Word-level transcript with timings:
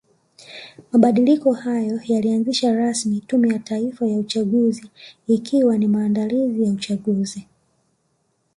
Mabadiliko 0.91 1.53
hayo 1.53 1.99
yalianzisha 2.05 2.73
rasmi 2.73 3.21
tume 3.27 3.49
ya 3.49 3.59
Taifa 3.59 4.07
ya 4.07 4.17
uchaguzi 4.19 4.89
ikiwa 5.27 5.77
ni 5.77 5.87
maandalizi 5.87 6.63
ya 6.63 6.71
uchaguzi 6.71 7.47